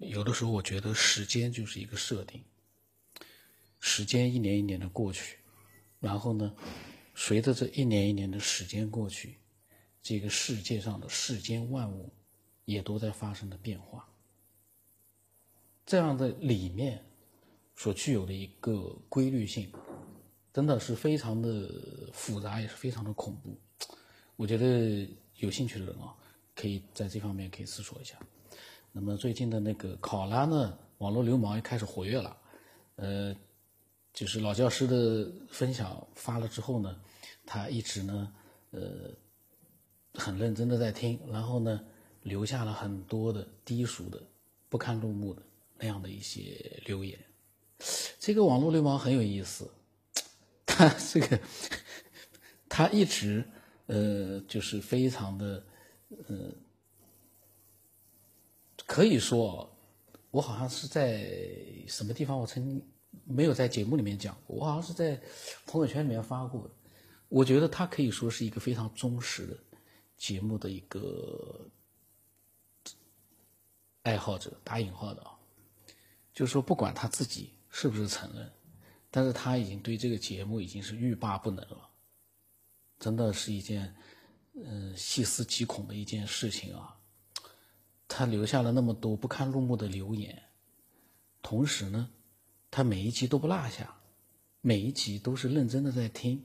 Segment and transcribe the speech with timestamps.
[0.00, 2.42] 有的时候我觉得时间就是一个设定，
[3.78, 5.36] 时间一年一年的过去，
[6.00, 6.54] 然后呢，
[7.14, 9.36] 随着这一年一年的时间过去，
[10.02, 12.10] 这个世界上的世间万物
[12.64, 14.08] 也都在发生着变化。
[15.84, 17.04] 这样的里面
[17.76, 19.70] 所具有的一个规律性，
[20.50, 23.60] 真的是非常的复杂，也是非常的恐怖。
[24.36, 25.06] 我觉得
[25.36, 26.16] 有兴趣的人啊，
[26.54, 28.18] 可以在这方面可以思索一下。
[28.92, 32.36] 那么最近的那个考拉呢，网络流氓也开始活跃了，
[32.96, 33.34] 呃，
[34.12, 37.00] 就是老教师的分享发了之后呢，
[37.46, 38.32] 他一直呢，
[38.72, 39.10] 呃，
[40.14, 41.80] 很认真的在听，然后呢，
[42.22, 44.20] 留下了很多的低俗的、
[44.68, 45.40] 不堪入目的
[45.78, 47.16] 那样的一些留言。
[48.18, 49.70] 这个网络流氓很有意思，
[50.66, 51.40] 他这个
[52.68, 53.48] 他一直
[53.86, 55.64] 呃，就是非常的
[56.26, 56.52] 呃。
[58.90, 59.72] 可以说，
[60.32, 61.32] 我好像是在
[61.86, 62.84] 什么地方，我曾经
[63.22, 65.14] 没有在节目里面讲过，我好像是在
[65.64, 66.68] 朋友圈里面发过。
[67.28, 69.56] 我觉得他可以说是一个非常忠实的
[70.16, 71.70] 节目的一个
[74.02, 75.38] 爱好者，打引号的啊，
[76.34, 78.50] 就是说不管他自己是不是承认，
[79.08, 81.88] 但是他已经对这个节目已经是欲罢不能了，
[82.98, 83.94] 真的是一件
[84.56, 86.96] 嗯细思极恐的一件事情啊。
[88.12, 90.42] 他留下了那么多不堪入目的留言，
[91.42, 92.10] 同时呢，
[92.68, 94.00] 他每一集都不落下，
[94.60, 96.42] 每一集都是认真的在听，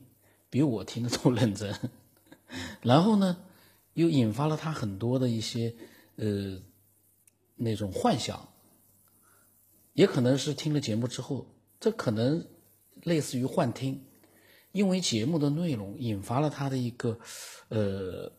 [0.51, 1.75] 比我听的都认真。
[2.83, 3.37] 然后呢，
[3.95, 5.75] 又引发了他很多的一些
[6.17, 6.61] 呃
[7.55, 8.47] 那种幻想，
[9.93, 11.47] 也可能是听了节目之后，
[11.79, 12.47] 这可能
[13.01, 14.05] 类似于幻听，
[14.71, 17.19] 因为节目的内容引发了他的一个
[17.69, 18.31] 呃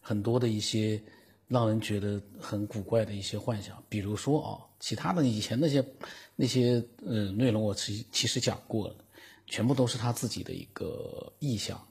[0.00, 1.02] 很多的一些。
[1.46, 5.84] 让人觉得很古怪的一些幻想，比如说啊，其他的以前那些
[6.34, 8.96] 那些呃内容，我其其实讲过了，
[9.46, 11.86] 全部都是他自己的一个臆想。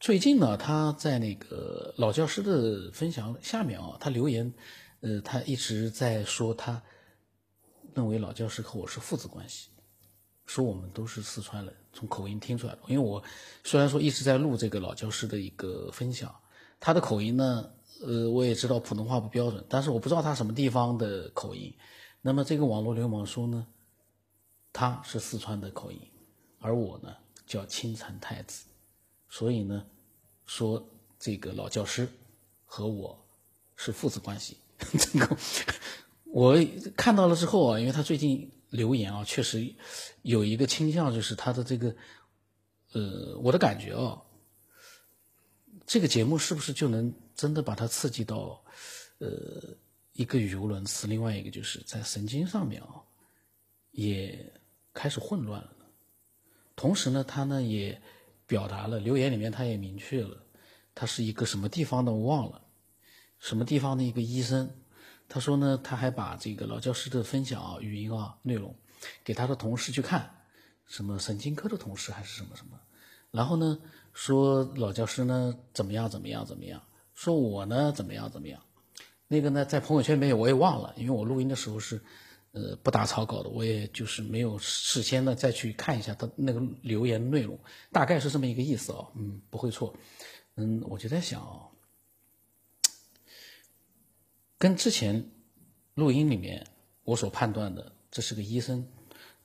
[0.00, 4.52] 最近呢，他在那个老教师的分享下面啊，他留言，
[5.00, 6.82] 呃，他一直在说他
[7.94, 9.68] 认为老教师和我是父子关系，
[10.46, 12.80] 说我们都是四川人，从口音听出来的。
[12.88, 13.22] 因为我
[13.62, 16.34] 虽然说一直在录这个老教师的一个分享，
[16.80, 17.70] 他的口音呢。
[18.06, 21.74] 呃，我也知道普通话不标准，但是我不知道他什么地方的口音。
[22.20, 23.66] 那么这个网络流氓说呢，
[24.72, 25.98] 他是四川的口音，
[26.58, 27.14] 而我呢
[27.46, 28.64] 叫青城太子，
[29.28, 29.84] 所以呢
[30.46, 30.86] 说
[31.18, 32.08] 这个老教师
[32.64, 33.18] 和我
[33.76, 34.56] 是父子关系。
[34.78, 35.36] 这个
[36.26, 36.56] 我
[36.96, 39.74] 看到了之后啊，因为他最近留言啊，确实
[40.22, 41.94] 有一个倾向，就是他的这个
[42.92, 44.20] 呃，我的感觉啊。
[45.86, 48.64] 这个节目是不是就能真的把它刺激到，
[49.18, 49.28] 呃，
[50.12, 51.06] 一个语无伦次？
[51.06, 53.02] 另外一个就是在神经上面啊，
[53.90, 54.52] 也
[54.94, 55.70] 开始混乱了。
[56.74, 58.00] 同时呢，他呢也
[58.46, 60.42] 表达了留言里面，他也明确了，
[60.94, 62.62] 他是一个什么地方的我忘了，
[63.38, 64.74] 什么地方的一个医生。
[65.28, 68.74] 他说呢，他还把这个老教师的分享啊、语音啊内容
[69.22, 70.46] 给他的同事去看，
[70.86, 72.80] 什么神经科的同事还是什么什么，
[73.30, 73.78] 然后呢。
[74.14, 76.80] 说老教师呢怎么样怎么样怎么样？
[77.14, 78.60] 说我呢怎么样怎么样？
[79.28, 82.00] 那个呢在朋友圈里面我也忘了，因为我录音的时候是，
[82.52, 87.58] 呃不打草稿的，我也就是没有事先呢再去看一下他那个留言内容，
[87.90, 89.94] 大概是这么一个意思哦，嗯不会错，
[90.56, 91.70] 嗯我就在想哦，
[94.58, 95.30] 跟之前
[95.94, 96.66] 录音里面
[97.02, 98.86] 我所判断的这是个医生，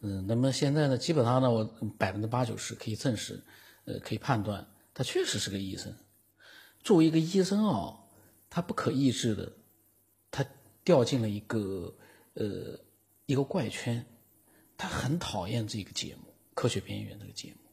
[0.02, 1.66] 嗯那么现在呢基本上呢我
[1.98, 3.44] 百分之八九十可以证实。
[3.86, 5.94] 呃，可以判断他确实是个医生。
[6.82, 8.00] 作为一个医生啊，
[8.50, 9.52] 他不可抑制的，
[10.32, 10.46] 他
[10.84, 11.96] 掉进了一个
[12.34, 12.80] 呃
[13.26, 14.06] 一个怪圈。
[14.78, 16.22] 他很讨厌这个节目
[16.54, 17.70] 《科学边缘》这个节目。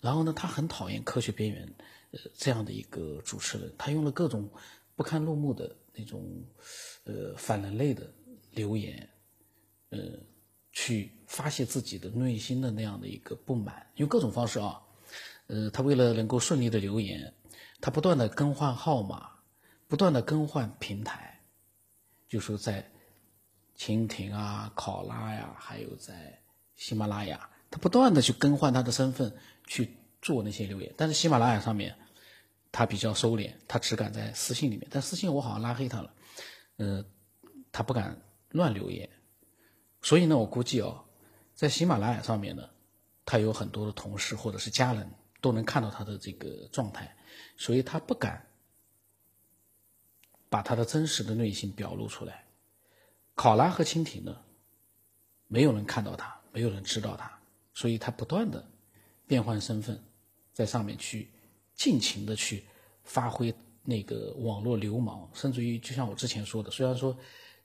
[0.00, 1.66] 然后呢，他很讨厌《科学边缘》
[2.12, 3.74] 呃这样的一个主持人。
[3.76, 4.48] 他用了各种
[4.94, 6.44] 不堪入目的那种
[7.02, 8.08] 呃反人类的
[8.52, 9.08] 留言，
[9.90, 9.98] 呃，
[10.70, 14.80] 去发泄自己的内心的那样的一个不满，用各种方式啊。
[15.52, 17.34] 呃，他为了能够顺利的留言，
[17.82, 19.32] 他不断的更换号码，
[19.86, 21.42] 不断的更换平台，
[22.26, 22.90] 就说在
[23.76, 26.40] 蜻蜓啊、考拉呀，还有在
[26.74, 30.94] 喜马拉雅，他不断的去更换他的身份去做那些留言。
[30.96, 31.98] 但是喜马拉雅上面，
[32.72, 34.88] 他比较收敛，他只敢在私信里面。
[34.90, 36.14] 但私信我好像拉黑他了，
[36.78, 37.04] 呃，
[37.70, 39.10] 他不敢乱留言。
[40.00, 41.04] 所以呢，我估计哦，
[41.54, 42.70] 在喜马拉雅上面呢，
[43.26, 45.12] 他有很多的同事或者是家人。
[45.42, 47.14] 都能看到他的这个状态，
[47.58, 48.42] 所以他不敢
[50.48, 52.44] 把他的真实的内心表露出来。
[53.34, 54.34] 考拉和蜻蜓呢，
[55.48, 57.30] 没有人看到他，没有人知道他，
[57.74, 58.64] 所以他不断的
[59.26, 60.00] 变换身份，
[60.52, 61.28] 在上面去
[61.74, 62.64] 尽情的去
[63.02, 63.52] 发挥
[63.82, 67.16] 那个网络流氓，甚至于就像我之前说的，虽然说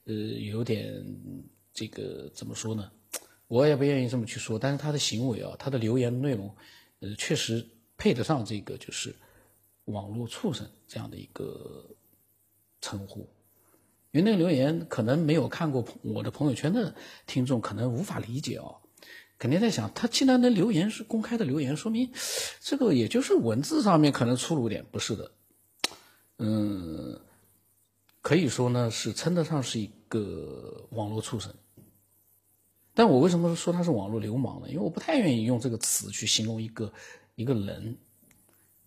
[0.04, 1.04] 呃有点
[1.72, 2.90] 这个怎么说呢，
[3.46, 6.52] 我也不愿意这么去说，但是他的行为啊，他的留言内容，
[7.00, 7.66] 呃确实
[7.96, 9.14] 配得上这个就是
[9.86, 11.88] 网络畜生这样的一个
[12.80, 13.28] 称呼。
[14.10, 16.94] 因为那个留言可能没有看过我的朋友圈的
[17.26, 18.80] 听众可能无法理解哦，
[19.38, 22.10] 肯定在想他既然能留言是公开的留言，说明
[22.58, 25.30] 这个也就是文字上面可能粗鲁点，不是的，
[26.38, 27.20] 嗯，
[28.22, 31.54] 可以说呢是称得上是一个网络畜生。
[32.98, 34.66] 但我为什么说他是网络流氓呢？
[34.68, 36.92] 因为我不太愿意用这个词去形容一个
[37.36, 37.96] 一个人，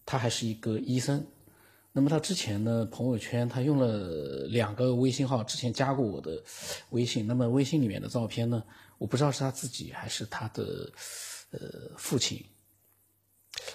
[0.05, 1.25] 他还是一个医生。
[1.93, 6.43] 那么他之前呢，朋友圈他用了两个微信号，之前加过我的
[6.89, 7.25] 微信。
[7.25, 8.61] 那么微信里面的照片呢，
[8.97, 10.91] 我不知道是他自己还是他的
[11.51, 11.59] 呃
[11.97, 12.43] 父亲。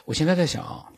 [0.04, 0.92] 我现在在想啊，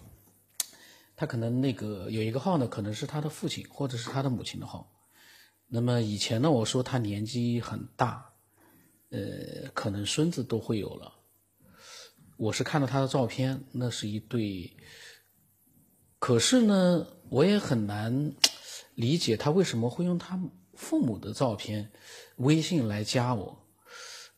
[1.14, 4.90] 他可能那个有一个号呢，可能是他的父亲或者是他的母亲的号。
[5.68, 8.32] 那么以前呢，我说他年纪很大，
[9.10, 11.14] 呃，可能孙子都会有了。
[12.36, 14.76] 我是看到他的照片，那是一对。
[16.18, 18.32] 可是呢，我也很难
[18.94, 20.40] 理解他为什么会用他
[20.74, 21.90] 父母的照片、
[22.36, 23.66] 微信来加我，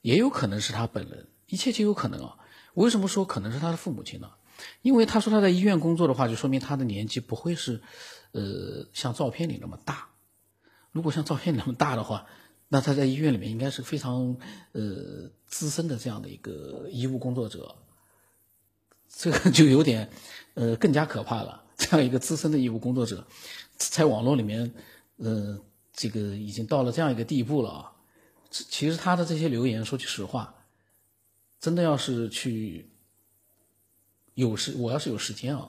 [0.02, 2.36] 也有可能是他本人，一切皆有可能啊。
[2.74, 4.30] 为什么说可能是他的父母亲呢？
[4.82, 7.82] 因为他说他在医院工作的话，就说明他的年纪不会是，
[8.32, 10.10] 呃，像照片里那么大。
[10.92, 12.26] 如果像照片那么大的话，
[12.72, 14.36] 那他在医院里面应该是非常
[14.70, 17.74] 呃资深的这样的一个医务工作者，
[19.08, 20.08] 这个就有点
[20.54, 21.64] 呃更加可怕了。
[21.76, 23.26] 这样一个资深的医务工作者，
[23.76, 24.72] 在网络里面，
[25.16, 25.58] 呃，
[25.92, 27.92] 这个已经到了这样一个地步了啊。
[28.50, 30.54] 其实他的这些留言，说句实话，
[31.58, 32.88] 真的要是去
[34.34, 35.68] 有时，我要是有时间啊，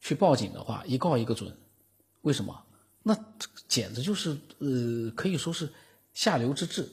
[0.00, 1.52] 去报警的话，一告一个准。
[2.22, 2.62] 为什么？
[3.02, 3.16] 那
[3.66, 5.72] 简直就是呃，可以说是
[6.16, 6.90] 下流之至。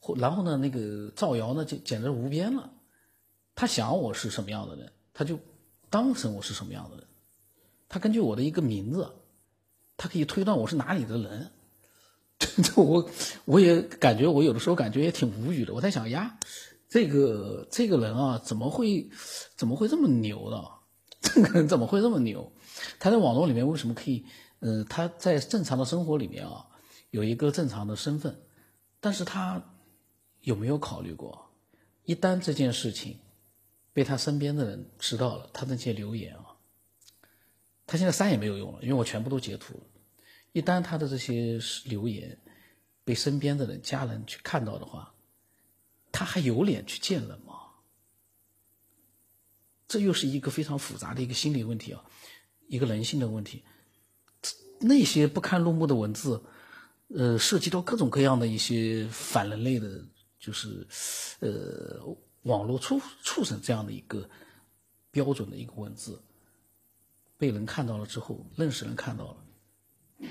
[0.00, 2.72] 或然后呢，那个造谣呢，就简直无边了。
[3.54, 5.38] 他想我是什么样的人，他就
[5.90, 7.06] 当成我是什么样的人。
[7.88, 9.08] 他根据我的一个名字，
[9.96, 11.50] 他可以推断我是哪里的人。
[12.64, 13.08] 这我
[13.44, 15.72] 我也感觉，我有的时候感觉也挺无语的。
[15.74, 16.36] 我在想呀，
[16.88, 19.08] 这个这个人啊，怎么会
[19.54, 20.56] 怎么会这么牛呢？
[21.20, 22.50] 这个人怎么会这么牛？
[22.98, 24.26] 他在网络里面为什么可以？
[24.58, 26.66] 呃，他在正常的生活里面啊，
[27.12, 28.42] 有一个正常的身份，
[28.98, 29.62] 但是他
[30.40, 31.50] 有没有考虑过，
[32.04, 33.18] 一旦这件事情
[33.92, 36.56] 被他身边的人知道了，他那些留言啊？
[37.86, 39.84] 他现在删也没有用了，因为我全部都截图了。
[40.52, 42.38] 一旦他的这些留言
[43.04, 45.12] 被身边的人、家人去看到的话，
[46.10, 47.60] 他还有脸去见人吗？
[49.86, 52.02] 这又是一个非常复杂的一个心理问题啊，
[52.68, 53.62] 一个人性的问题。
[54.80, 56.42] 那些不堪入目的文字，
[57.14, 60.02] 呃，涉及到各种各样的一些反人类的，
[60.38, 60.86] 就是
[61.40, 62.00] 呃，
[62.42, 64.28] 网络畜畜生这样的一个
[65.10, 66.22] 标准的一个文字。
[67.36, 70.28] 被人看到了之后，认识人看到了，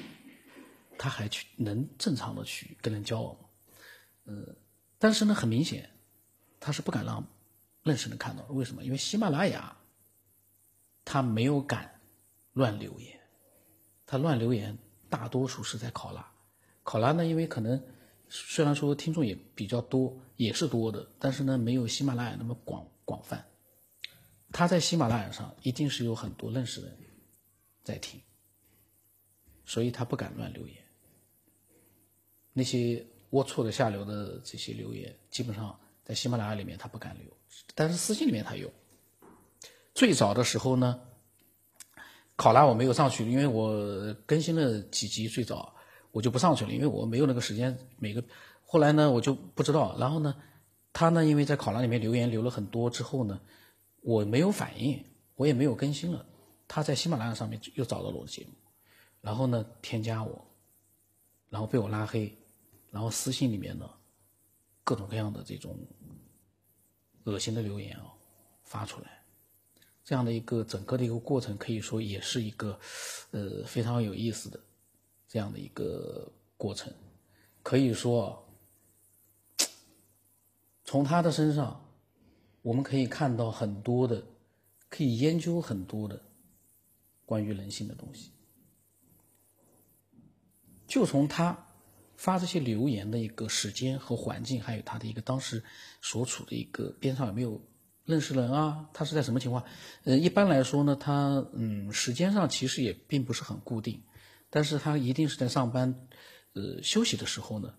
[0.97, 3.49] 他还去能正常的去跟人交往吗？
[4.23, 4.55] 呃，
[4.97, 5.89] 但是呢，很明显，
[6.59, 7.27] 他是不敢让
[7.83, 8.43] 认识人看到。
[8.45, 8.83] 为什么？
[8.83, 9.77] 因为喜马拉雅，
[11.03, 11.99] 他没有敢
[12.53, 13.19] 乱留言，
[14.05, 14.77] 他乱留言
[15.09, 16.30] 大多数是在考拉。
[16.83, 17.81] 考拉呢，因为可能
[18.29, 23.45] 虽然说听众也比较多，也是多的，但是呢，没有喜马拉雅那么广广泛。
[24.51, 26.97] 他在喜马拉雅上一定是有很多认识的人
[27.83, 28.19] 在听，
[29.65, 30.75] 所以他不敢乱留言。
[32.51, 37.31] 那些龌龊的、下流的这些留言，基本上在喜马拉雅里面他不敢留，
[37.75, 38.69] 但是私信里面他有。
[39.93, 40.99] 最早的时候呢，
[42.35, 45.73] 考拉我没有上去，因为我更新了几集，最早
[46.11, 47.77] 我就不上去了，因为我没有那个时间。
[47.97, 48.23] 每个
[48.65, 49.97] 后来呢，我就不知道。
[49.97, 50.35] 然后呢，
[50.93, 53.39] 他呢，因为在考拉里面留言留了很多之后呢。
[54.03, 54.99] 我没有反应，
[55.35, 56.25] 我也没有更新了。
[56.67, 58.53] 他在喜马拉雅上面又找到了我的节目，
[59.21, 60.43] 然后呢添加我，
[61.51, 62.35] 然后被我拉黑，
[62.89, 63.87] 然后私信里面呢
[64.83, 65.77] 各种各样的这种
[67.25, 68.05] 恶心的留言啊
[68.63, 69.21] 发出来，
[70.03, 72.79] 这样的一个整个的一个过程，可以说也是一个
[73.29, 74.59] 呃非常有意思的
[75.31, 76.91] 这样的一个过程，
[77.63, 78.45] 可以说
[80.83, 81.79] 从他的身上。
[82.63, 84.23] 我们可以看到很多的，
[84.87, 86.21] 可以研究很多的
[87.25, 88.29] 关于人性的东西。
[90.85, 91.57] 就从他
[92.17, 95.63] 发这些留言的一个时间和环境，还有他的一个当时
[96.03, 97.59] 所处的一个边上有没有
[98.05, 98.87] 认识人啊？
[98.93, 99.63] 他是在什么情况？
[100.03, 103.99] 呃，一般来说呢，他嗯时间上其实也并不是很固定，
[104.51, 106.07] 但是他一定是在上班，
[106.53, 107.73] 呃休息的时候呢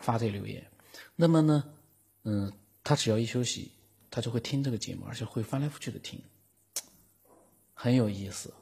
[0.00, 0.68] 发这留言。
[1.14, 1.64] 那么呢，
[2.24, 2.52] 嗯，
[2.82, 3.70] 他只要一休息，
[4.10, 6.20] 他就会听这个节目，而且会翻来覆去的听，
[7.72, 8.52] 很有意思。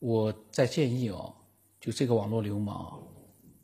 [0.00, 1.34] 我在建议哦，
[1.80, 3.00] 就这个网络流氓。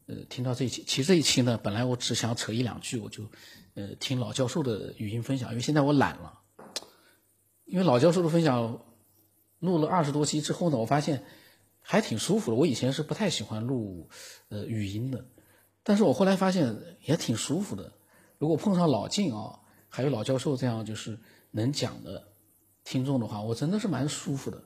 [0.07, 3.31] 呃，听到这一期，其实这一期呢，本来我只想扯一两句，我就，
[3.75, 6.41] 呃，听老教授的语音分享，因为现在我懒了，
[7.65, 8.85] 因为老教授的分享
[9.61, 11.25] 录了二十多期之后呢，我发现
[11.81, 12.57] 还挺舒服的。
[12.57, 14.09] 我以前是不太喜欢录
[14.49, 15.25] 呃语音的，
[15.83, 17.93] 但是我后来发现也挺舒服的。
[18.39, 19.59] 如果碰上老晋啊，
[19.89, 21.19] 还有老教授这样就是
[21.51, 22.29] 能讲的
[22.85, 24.63] 听众的话，我真的是蛮舒服的。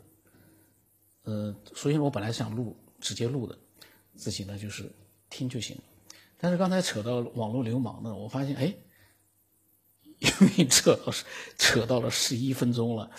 [1.23, 3.59] 呃，所以我本来想录直接录的，
[4.14, 4.90] 自己呢就是。
[5.30, 5.76] 听就行，
[6.38, 8.73] 但是刚才扯到网络流氓呢，我发现哎，
[10.21, 11.12] 因为扯到
[11.59, 13.11] 扯到了十一分钟了，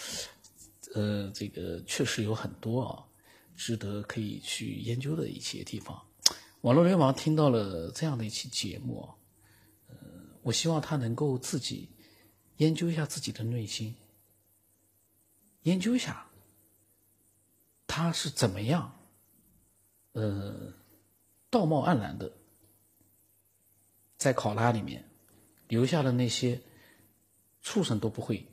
[0.94, 3.04] 呃，这个确实有很多啊，
[3.56, 6.06] 值得可以去研究的一些地方。
[6.62, 9.10] 网络流氓听到了这样的一期节目，
[9.88, 9.96] 呃，
[10.42, 11.90] 我希望他能够自己
[12.58, 13.96] 研究一下自己的内心，
[15.64, 16.28] 研究一下
[17.88, 18.98] 他是怎么样，
[20.14, 20.74] 呃。
[21.48, 22.30] 道貌岸然的，
[24.18, 25.10] 在考拉里面
[25.70, 26.62] 留下了那些
[27.62, 28.46] 畜生都不会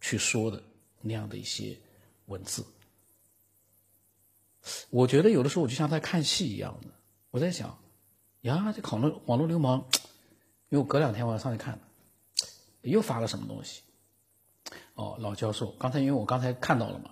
[0.00, 0.62] 去说的
[1.02, 1.78] 那样的一些
[2.26, 2.64] 文字。
[4.90, 6.88] 我觉得有的时候我就像在看戏一样的，
[7.30, 7.78] 我在想，
[8.42, 9.84] 呀，这网络网络流氓，
[10.68, 11.78] 因为我隔两天我要上去看，
[12.82, 13.82] 又发了什么东西？
[14.94, 17.10] 哦，老教授，刚才因为我刚才看到了嘛，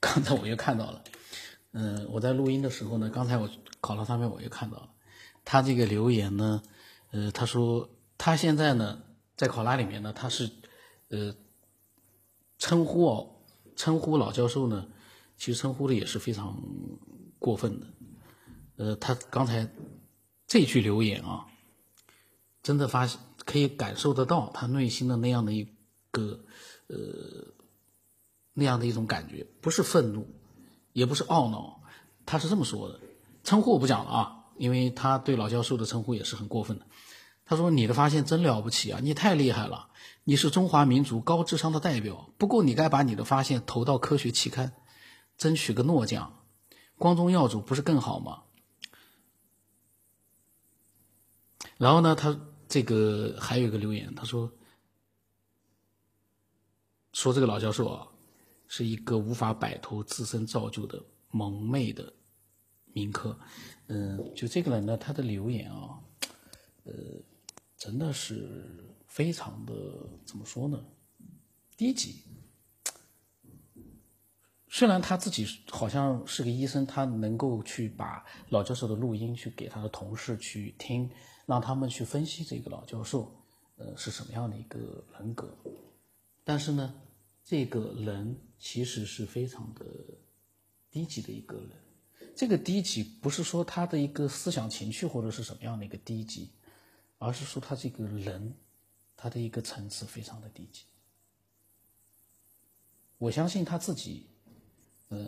[0.00, 1.02] 刚才我又看到了。
[1.72, 3.48] 嗯，我在录音的时候呢，刚才我
[3.80, 4.90] 考拉上面我又看到了，
[5.44, 6.62] 他这个留言呢，
[7.12, 9.02] 呃，他说他现在呢
[9.36, 10.50] 在考拉里面呢，他是
[11.08, 11.34] 呃
[12.58, 13.36] 称呼哦
[13.74, 14.88] 称呼老教授呢，
[15.42, 16.62] 其实称呼的也是非常
[17.40, 17.86] 过分的，
[18.76, 19.68] 呃，他刚才
[20.46, 21.46] 这句留言啊，
[22.62, 23.10] 真的发
[23.44, 25.66] 可以感受得到他内心的那样的一
[26.12, 26.44] 个
[26.86, 26.96] 呃
[28.52, 30.28] 那样的一种感觉，不是愤怒。
[30.92, 31.82] 也不是懊恼，
[32.24, 33.00] 他是这么说的，
[33.42, 36.86] 称呼我不讲了啊，因为他对老教授的称呼也是很过分的。
[37.44, 39.88] 他说：“你的发现真了不起啊，你太厉害了，
[40.22, 42.30] 你是中华民族高智商的代表。
[42.38, 44.74] 不过你该把你的发现投到科学期刊，
[45.42, 46.44] 争取个诺奖，
[46.96, 48.44] 光宗耀祖不是更好吗？”
[51.78, 54.52] 然后呢，他这个还有一个留言，他说
[57.12, 58.08] ：“说这个老教授啊。”
[58.74, 62.10] 是一个无法摆脱自身造就的蒙昧的
[62.94, 63.38] 铭刻，
[63.88, 66.00] 嗯，就这个人呢，他的留言啊，
[66.84, 66.92] 呃，
[67.76, 69.74] 真的是非常的
[70.24, 70.82] 怎么说呢，
[71.76, 72.22] 低级。
[74.74, 81.10] 虽然他自己好像是个医生，他能够去把老教授的录音去给他的同事去听，
[81.44, 83.30] 让他们去分析这个老教授，
[83.76, 85.54] 呃，是什么样的一个人格，
[86.42, 86.94] 但是呢，
[87.44, 88.36] 这个人。
[88.64, 89.84] 其实是非常的
[90.88, 91.70] 低级的一个人，
[92.36, 96.52] 这个低级不是说他的一个思想情绪或者是什么样的一个低级，
[97.18, 98.54] 而是说他这个人，
[99.16, 100.84] 他的一个层次非常的低级。
[103.18, 104.28] 我相信他自己，
[105.12, 105.18] 呃，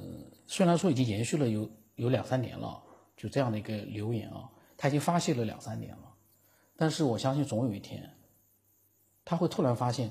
[0.47, 2.83] 虽然说已经延续了有有两三年了，
[3.17, 6.15] 就这样的一个留言啊，他已经发泄了两三年了，
[6.75, 8.11] 但是我相信总有一天，
[9.25, 10.11] 他会突然发现。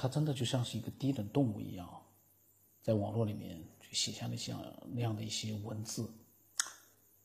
[0.00, 1.88] 他真的就像是一个低等动物一样，
[2.80, 4.62] 在网络里面去写下那像
[4.94, 6.08] 那样的一些文字。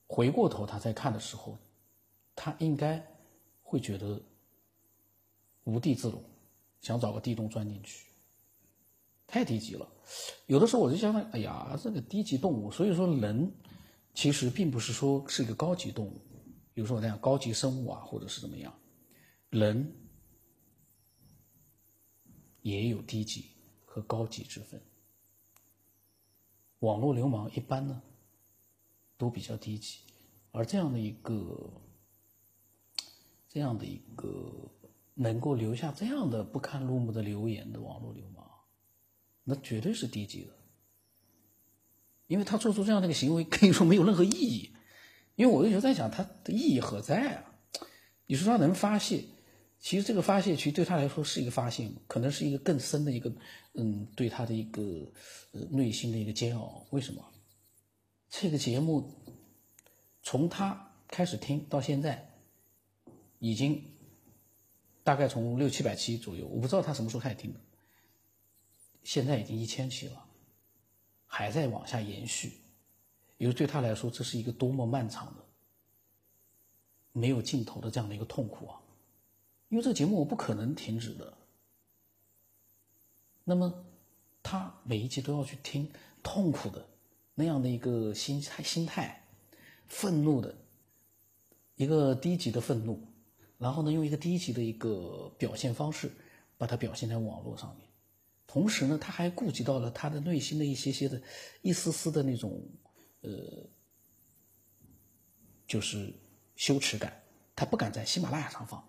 [0.07, 1.55] 回过头他在看的时候，
[2.35, 2.99] 他应该
[3.61, 4.19] 会觉得
[5.65, 6.19] 无地自容，
[6.81, 8.07] 想找个地洞钻进去。
[9.33, 9.87] 太低级了，
[10.45, 12.69] 有的时候我就想，哎呀，这个低级动物。
[12.69, 13.51] 所以说，人
[14.13, 16.21] 其实并不是说是一个高级动物，
[16.71, 18.71] 比如说我讲高级生物啊，或者是怎么样，
[19.49, 19.91] 人。
[22.61, 23.47] 也有低级
[23.83, 24.81] 和高级之分。
[26.79, 28.01] 网络流氓一般呢，
[29.17, 29.99] 都比较低级，
[30.51, 31.81] 而这样的一个，
[33.49, 34.71] 这样的一个
[35.13, 38.32] 能够留下这样的不堪入目的留言的网络流氓，
[39.43, 40.53] 那绝对是低级的，
[42.27, 44.73] 因为他做出这样的一个行为，可以说没有任何意义。
[45.35, 47.55] 因为我就在想，他的意义何在啊？
[48.27, 49.23] 你说他能发泄？
[49.79, 53.35] 其实这个发泄其实对他来说是一个发泄，可能是一个更深的一个，
[53.73, 55.11] 嗯，对他的一个
[55.71, 56.85] 内心的一个煎熬。
[56.91, 57.21] 为什么？
[58.29, 59.11] 这个节目
[60.21, 62.33] 从他开始听到现在，
[63.39, 63.83] 已经
[65.03, 67.59] 大概从六七百期左右，我不知道他什么时候开始听的，
[69.03, 70.25] 现在已经一千期了，
[71.25, 72.53] 还在往下延续，
[73.37, 75.43] 因为对他来说，这是一个多么漫长的、
[77.11, 78.81] 没有尽头的这样的一个痛苦啊！
[79.69, 81.33] 因为这个节目我不可能停止的，
[83.43, 83.85] 那么
[84.41, 85.91] 他每一集都要去听
[86.21, 86.85] 痛苦的
[87.35, 89.19] 那样的一个心态心态。
[89.85, 90.55] 愤怒的
[91.75, 92.99] 一个低级的愤怒，
[93.59, 96.11] 然后呢，用一个低级的一个表现方式，
[96.57, 97.87] 把它表现在网络上面。
[98.53, 101.19] 同时呢，他还顾及到了他的内心的一些些的、
[101.63, 102.63] 一丝丝的那种，
[103.21, 103.31] 呃，
[105.65, 106.13] 就是
[106.55, 107.19] 羞耻感。
[107.55, 108.79] 他不敢在喜马拉雅上放，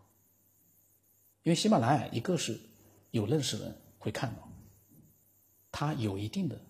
[1.44, 2.60] 因为喜马拉雅一个是
[3.10, 4.46] 有认识人会看到，
[5.72, 6.60] 他有一定的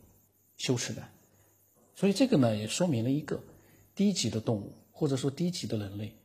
[0.57, 1.13] 羞耻感，
[1.97, 3.43] 所以这个呢，也说明了一个。
[3.97, 6.17] 低级的动物，或者说低级的人类，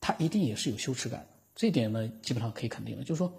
[0.00, 1.28] 他一定也是有羞耻感的。
[1.54, 3.32] 这点呢，基本上可以肯定了，就是说，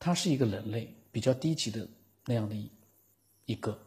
[0.00, 1.88] 他是一个人类比较低级的
[2.26, 2.70] 那样的一
[3.46, 3.78] 一个，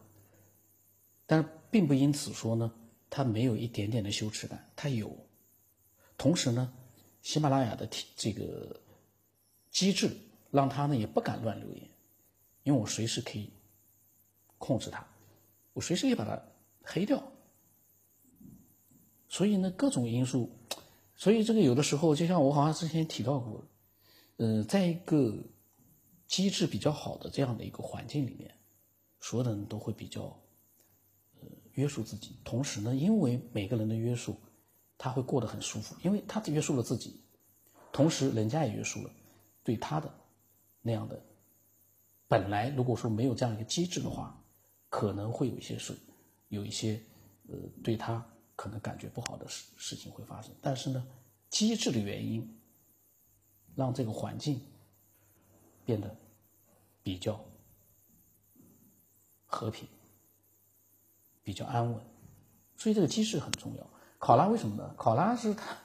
[1.25, 2.71] 但并不因此说呢，
[3.09, 5.15] 他没有一点点的羞耻感，他有。
[6.17, 6.73] 同时呢，
[7.21, 8.81] 喜马拉雅的这个
[9.69, 10.15] 机制
[10.51, 11.89] 让他呢也不敢乱留言，
[12.63, 13.51] 因为我随时可以
[14.57, 15.05] 控制他，
[15.73, 16.39] 我随时可以把他
[16.83, 17.23] 黑掉。
[19.27, 20.51] 所以呢，各种因素，
[21.15, 23.63] 所以这个有的时候，就像我好像之前提到过，
[24.37, 25.33] 呃，在一个
[26.31, 28.49] 机制比较好的这样的一个环境里面，
[29.19, 30.21] 所有的人都会比较
[31.41, 32.37] 呃约束自己。
[32.45, 34.37] 同时呢，因为每个人的约束，
[34.97, 37.19] 他会过得很舒服，因为他约束了自己，
[37.91, 39.11] 同时人家也约束了
[39.61, 40.09] 对他的
[40.81, 41.21] 那样的。
[42.29, 44.41] 本来如果说没有这样一个机制的话，
[44.87, 45.93] 可能会有一些事，
[46.47, 46.97] 有一些
[47.49, 48.25] 呃对他。
[48.53, 51.03] 可能感觉不好的事事情会发生，但是呢，
[51.49, 52.47] 机制的原因
[53.73, 54.61] 让这个环境
[55.85, 56.15] 变得
[57.03, 57.39] 比较
[59.45, 59.87] 和平、
[61.43, 61.99] 比较安稳，
[62.77, 63.87] 所以这个机制很重要。
[64.17, 64.93] 考拉为什么呢？
[64.97, 65.77] 考拉是它，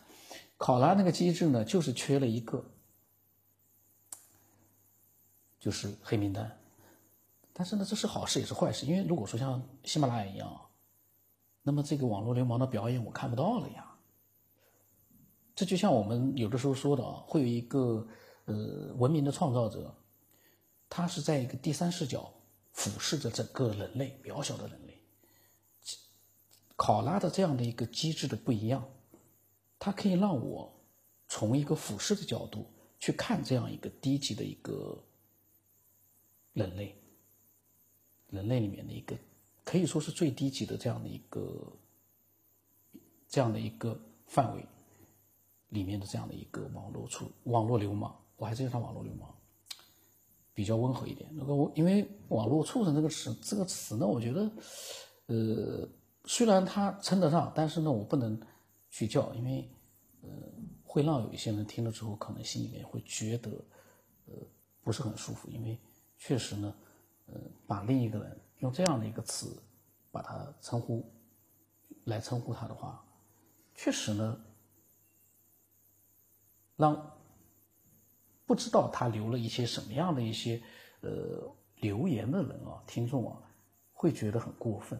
[0.57, 2.65] 考拉那个机制呢，就是缺了一个，
[5.59, 6.59] 就是黑名单。
[7.53, 10.61] 但是呢，这是好事也是坏事，因为如果说像喜马拉雅一样。
[11.69, 13.93] 那么这个网络流氓的表演我看不到了呀。
[15.53, 18.07] 这就像我们有的时候说的啊，会有一个
[18.47, 19.95] 呃文明的创造者，
[20.89, 22.33] 他是在一个第三视角
[22.73, 25.01] 俯视着整个人类渺小的人类。
[26.75, 28.87] 考拉的这样的一个机制的不一样，
[29.79, 30.73] 它可以让我
[31.29, 32.67] 从一个俯视的角度
[32.99, 35.03] 去看这样一个低级的一个
[36.53, 36.95] 人类，
[38.29, 39.17] 人类里面的一个。
[39.65, 41.73] 可以说是最低级的这样的一个，
[43.27, 44.65] 这样的一个范围
[45.71, 49.29] 里面的这样的一个网络处网络流氓，我还是叫他网络流氓，
[50.55, 51.29] 比较温和一点。
[51.35, 54.51] 那个我因为网络畜生这个词这个词呢，我觉得，
[55.27, 55.89] 呃，
[56.25, 58.41] 虽然它称得上，但是呢，我不能
[58.91, 59.69] 去叫，因为
[60.23, 60.29] 呃，
[60.85, 63.51] 会让有一些人听了之后，可能心里面会觉得
[64.27, 64.35] 呃
[64.83, 65.79] 不是很舒服，因为
[66.19, 66.75] 确实呢，
[67.27, 68.41] 呃，把另一个人。
[68.61, 69.55] 用这样的一个词，
[70.11, 71.05] 把他称呼，
[72.05, 73.05] 来称呼他的话，
[73.75, 74.41] 确实呢，
[76.75, 77.16] 让
[78.47, 80.63] 不知道他留了一些什么样的一些
[81.01, 83.37] 呃留言的人啊，听众啊，
[83.93, 84.99] 会觉得很过分。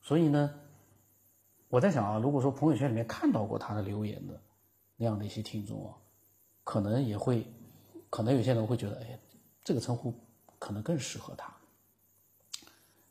[0.00, 0.54] 所以呢，
[1.68, 4.40] 我在想啊，如果说朋友圈里面看到过他的留言的
[4.96, 5.94] 那样的一些听众啊，
[6.64, 7.46] 可能也会，
[8.08, 9.20] 可能有些人会觉得，哎，
[9.62, 10.14] 这个称呼。
[10.60, 11.50] 可能更适合他，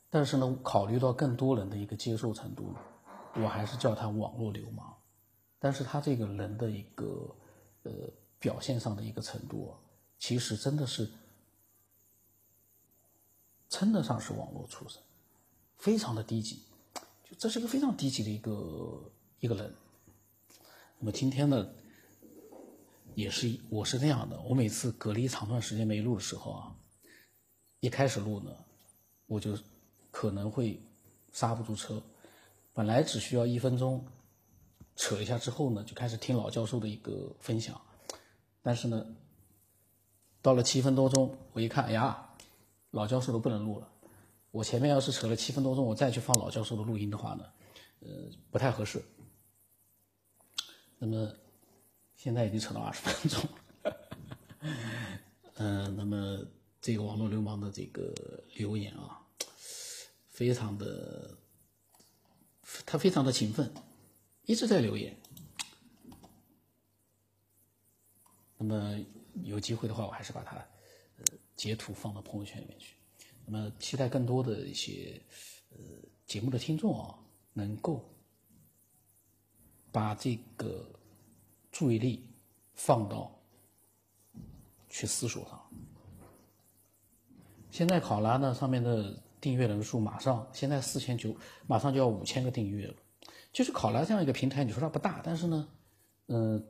[0.08, 2.72] 但是呢，考虑到更多人的一个接受程度，
[3.34, 4.96] 我还是叫他网络流氓。
[5.58, 7.28] 但是他这个人的一个
[7.82, 7.92] 呃
[8.38, 9.74] 表现上的一个程度，
[10.18, 11.10] 其实真的是
[13.68, 15.00] 称得上是网络出身，
[15.78, 16.62] 非常的低级，
[17.24, 19.74] 就这是个非常低级的一个一个人。
[20.98, 21.70] 那么今天呢，
[23.14, 26.76] 也是我是这样的，我每次隔离长段时间没录的时候啊。
[27.80, 28.54] 一开始录呢，
[29.24, 29.58] 我就
[30.10, 30.82] 可能会
[31.32, 32.02] 刹不住车。
[32.74, 34.06] 本来只需要一分钟，
[35.00, 37.80] 扯一下之后呢，就开始听老教授的一个分享。
[38.60, 39.06] 但是呢，
[40.42, 42.28] 到了七分多钟，我一看，哎呀，
[42.90, 43.90] 老教授都不能录了。
[44.50, 47.44] 我前面要是扯了七分多钟，我再去放老教授的录音的话呢，
[48.00, 48.08] 呃，
[48.50, 49.02] 不太合适。
[50.98, 51.32] 那么
[52.14, 53.48] 现在已经扯到二十分钟，
[55.54, 56.44] 嗯， 那么。
[56.82, 58.10] 这个网络流氓的这个
[58.54, 59.20] 留言啊，
[60.30, 61.36] 非常的
[62.86, 63.70] 他非常的勤奋，
[64.50, 65.16] 一直在留言。
[68.58, 68.98] 那么
[69.44, 70.56] 有机会的话，我还是把它
[71.18, 72.96] 呃截图放到朋友圈里面去。
[73.46, 75.22] 那么期待更多的一些
[75.68, 75.78] 呃
[76.26, 77.16] 节目的听众啊，
[77.52, 78.04] 能够
[79.92, 80.84] 把这个
[81.70, 82.28] 注意力
[82.74, 83.32] 放到
[84.88, 85.70] 去思索上。
[87.70, 91.36] 现在考拉呢上面的订阅人数马上现在四千九，
[91.68, 92.96] 马上就要五千个订阅了。
[93.52, 95.68] 就是考拉这样一个平台，你说它不大，但是呢，
[96.26, 96.66] 嗯。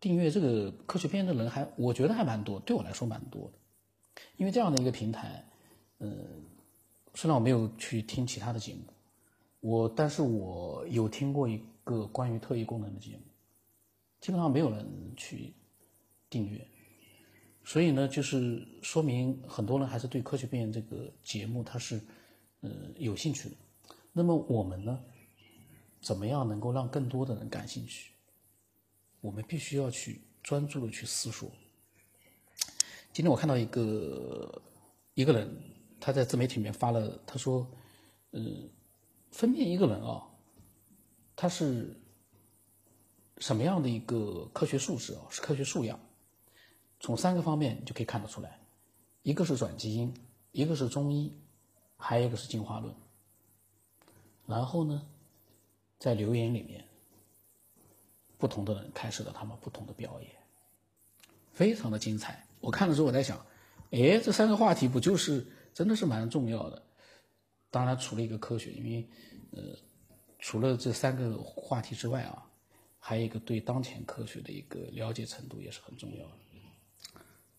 [0.00, 4.22] 订阅这个科学片的人还，我觉得还蛮多，对我来说蛮多的。
[4.36, 5.42] 因为这样的一个平台，
[5.96, 6.10] 呃，
[7.14, 8.80] 虽然我没有去听其他的节目，
[9.60, 13.22] 我但是我有听过一个关于特异功能的节目，
[14.20, 15.54] 基本上没有人去
[16.28, 16.68] 订阅，
[17.64, 21.98] 所以呢，就是说明很多人还是对科学片这个节目它是
[22.60, 23.56] 呃有兴趣的。
[24.12, 25.02] 那么我们呢，
[26.04, 28.12] 怎么样能够让更多的人感兴趣？
[29.22, 31.50] 我们必须要去专注的去思索。
[33.10, 34.62] 今天我看到一个
[35.14, 35.48] 一个人，
[35.98, 37.66] 他在自媒体里面发了，他说
[38.32, 38.68] ：“嗯，
[39.30, 40.28] 分辨一个人啊，
[41.34, 41.98] 他是
[43.38, 45.98] 什么样的一个科学素质啊，是科学素养，
[47.00, 48.60] 从三个方面就可以看得出来，
[49.22, 50.12] 一个是转基因，
[50.52, 51.34] 一个是中医，
[51.96, 52.94] 还有一个是进化论。
[54.46, 55.06] 然后呢，
[56.04, 56.84] 在留言里面。”
[58.36, 60.30] 不同的人开始了他们不同的表演，
[61.52, 62.46] 非常的精彩。
[62.60, 63.38] 我看了之后，我在想，
[63.90, 66.82] 哎，这三个话题不就是真的是蛮重要的？
[67.70, 69.08] 当然，除了一个科学，因为
[69.52, 69.62] 呃，
[70.40, 72.44] 除了这三个话题之外啊，
[72.98, 76.32] 还有一个对当前科学的一个了解程度也是很重要的。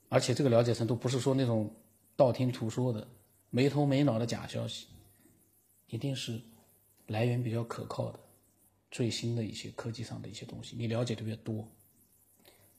[0.10, 1.74] 而且这个了解程度不是说那种
[2.16, 3.08] 道听途说的、
[3.50, 4.88] 没头没脑的假消息，
[5.88, 6.40] 一定是
[7.08, 8.20] 来源比较可靠的。
[8.96, 11.68] 最新的一些科技上的一些东西，你了解的越多，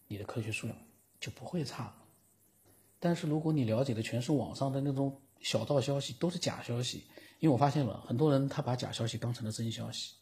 [0.09, 0.75] 你的科学素养
[1.21, 1.95] 就不会差。
[2.99, 7.05] 但是如果你了解的全是网上的那种小道消息，都是假消息，
[7.39, 10.15] 因为我发现了很多人他把假消息当成了真消息，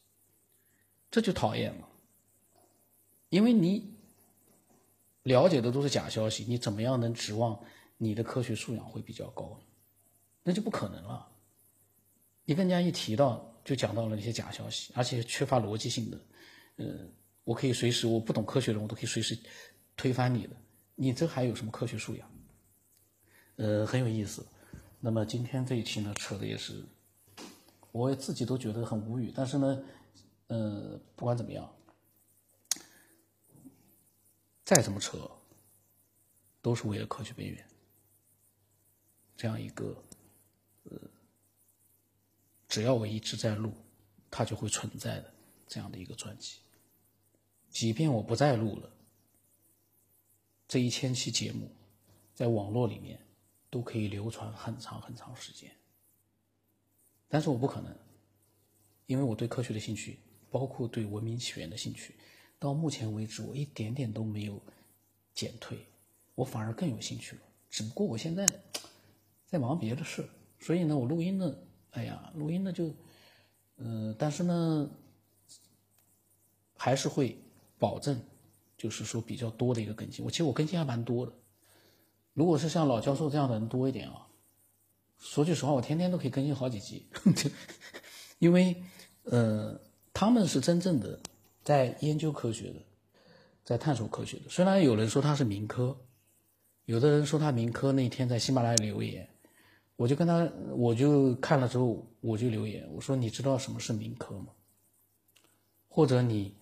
[1.13, 1.89] 这就讨厌了。
[3.29, 3.95] 因为你
[5.23, 7.57] 了解的都是假消息，你怎么样能指望
[7.99, 9.61] 你的科学素养会比较高？
[10.43, 11.31] 那就不可能了。
[12.47, 13.54] 你跟人家一提到。
[13.65, 16.21] 就讲到了那些假消息，而且缺乏逻辑性的，
[16.77, 17.09] 呃，
[17.45, 19.39] 我可以随时我不懂科学的，我都可以随时
[19.97, 20.55] 推翻你的，
[20.95, 22.31] 你这还有什么科学素养？
[23.57, 24.47] 呃，很有意思。
[25.01, 26.85] 那么今天这一期呢，扯的也是，
[27.91, 29.33] 我自己都觉得很无语。
[29.35, 29.83] 但是呢，
[30.49, 31.75] 呃，不管怎么样，
[34.65, 35.31] 再怎么扯，
[36.61, 37.67] 都是为了科学边缘
[39.37, 39.97] 这样一个。
[42.75, 43.73] 只要我一直在录，
[44.29, 45.33] 它就会存在的
[45.65, 46.59] 这样的一个专辑。
[47.71, 48.91] 即便我不再录了，
[50.67, 51.71] 这一千期节目，
[52.35, 53.25] 在网络里面
[53.71, 55.71] 都可以流传很长很长时间。
[57.29, 57.97] 但是我不可能，
[59.07, 60.19] 因为我对科学的兴趣，
[60.51, 62.17] 包括对文明起源的兴趣，
[62.59, 64.61] 到目前为止我一点点都没有
[65.33, 65.79] 减退，
[66.35, 67.43] 我反而更有兴趣了。
[67.71, 68.45] 只不过我现在
[69.47, 71.57] 在忙别的事，所以呢，我录音呢。
[71.95, 72.93] 哎呀，录音呢就，
[73.77, 74.91] 嗯，但是呢，
[76.77, 77.39] 还是会
[77.79, 78.21] 保证，
[78.77, 80.25] 就是说比较多的一个更新。
[80.25, 81.33] 我其实我更新还蛮多的。
[82.33, 84.27] 如果是像老教授这样的人多一点啊，
[85.19, 87.07] 说句实话，我天天都可以更新好几集。
[88.41, 88.83] 因为，
[89.23, 89.81] 呃，
[90.13, 91.21] 他们是真正的
[91.63, 92.81] 在研究科学的，
[93.65, 94.51] 在探索科学的。
[94.51, 95.97] 虽然有人说他是民科，
[96.87, 99.29] 有的人说他民科，那天在喜马拉雅留言。
[99.97, 104.49] 我就跟他，我就看了之后，我就留言，我说：“你知道什么是民科吗？
[105.89, 106.53] 或者你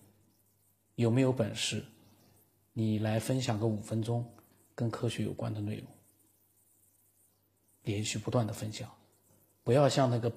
[0.95, 1.83] 有没有本事，
[2.73, 4.23] 你来分享个五分钟
[4.75, 5.87] 跟科学有关的内容，
[7.81, 8.87] 连续不断的分享，
[9.63, 10.31] 不要像那个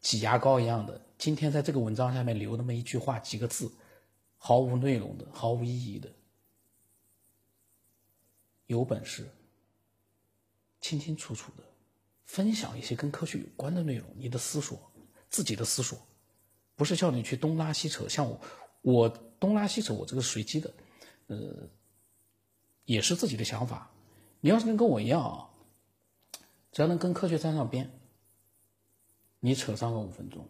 [0.00, 3.70] 挤牙膏一样的，今天在这个文章下面留那么一句话几个字，
[4.38, 6.10] 毫无内容的，毫无意义的。
[8.68, 9.28] 有本事，
[10.80, 11.64] 清清楚楚的。”
[12.32, 14.90] 分享一些跟科学有关的内容，你的思索，
[15.28, 15.98] 自己的思索，
[16.74, 18.08] 不是叫你去东拉西扯。
[18.08, 18.40] 像我，
[18.80, 19.06] 我
[19.38, 20.72] 东拉西扯，我这个随机的，
[21.26, 21.68] 呃，
[22.86, 23.90] 也是自己的想法。
[24.40, 25.50] 你要是能跟我一样啊，
[26.72, 27.90] 只要能跟科学沾上边，
[29.38, 30.48] 你扯上个五分钟，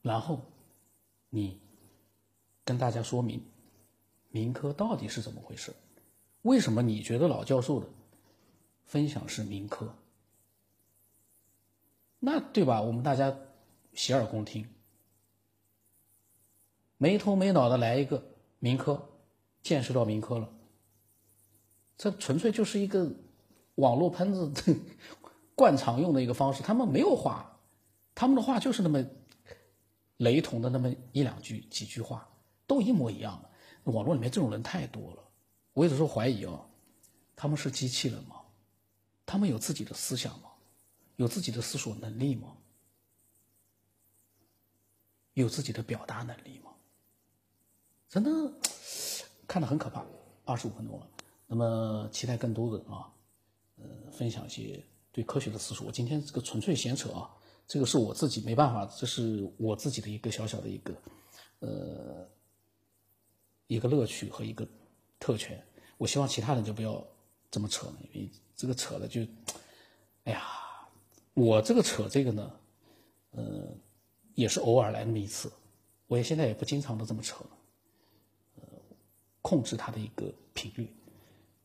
[0.00, 0.40] 然后
[1.28, 1.60] 你
[2.64, 3.44] 跟大家说明
[4.30, 5.74] 民科到底是怎么回事，
[6.40, 7.86] 为什么你觉得老教授的？
[8.84, 9.94] 分享是民科，
[12.20, 12.80] 那对吧？
[12.80, 13.36] 我们大家
[13.92, 14.68] 洗耳恭听，
[16.96, 18.24] 没头没脑的来一个
[18.58, 19.10] 民科，
[19.62, 20.48] 见识到民科了，
[21.96, 23.10] 这纯粹就是一个
[23.76, 24.76] 网络喷子
[25.56, 26.62] 惯常用的一个方式。
[26.62, 27.58] 他们没有话，
[28.14, 29.04] 他们的话就是那么
[30.18, 32.28] 雷同的那么一两句几句话，
[32.66, 33.92] 都一模一样的。
[33.92, 35.22] 网络里面这种人太多了，
[35.72, 36.64] 我有时候怀疑啊，
[37.36, 38.33] 他们是机器人吗？
[39.26, 40.50] 他们有自己的思想吗？
[41.16, 42.56] 有自己的思索能力吗？
[45.34, 46.70] 有自己的表达能力吗？
[48.08, 48.30] 真的
[49.46, 50.04] 看得很可怕。
[50.44, 51.08] 二十五分钟了，
[51.46, 53.10] 那么期待更多人啊，
[53.76, 55.86] 呃，分享一些对科学的思索。
[55.86, 57.30] 我今天这个纯粹闲扯啊，
[57.66, 60.94] 这个是我自己没办法，这是我自己的一个小小的一个
[61.60, 62.28] 呃
[63.68, 64.68] 一个乐趣和一个
[65.18, 65.66] 特权。
[65.96, 67.02] 我希望其他人就不要
[67.50, 69.20] 这么扯了，因为这个扯的就，
[70.24, 70.42] 哎呀，
[71.34, 72.52] 我这个扯这个呢，
[73.30, 73.76] 呃。
[74.36, 75.48] 也是偶尔来那么一次，
[76.08, 77.50] 我也现在也不经常的这么扯了，
[78.56, 78.62] 呃，
[79.40, 80.92] 控制它的一个频率，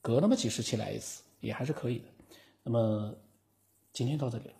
[0.03, 2.05] 隔那么几十期来一次也还是可以的。
[2.61, 3.11] 那么
[3.91, 4.53] 今天到这里了。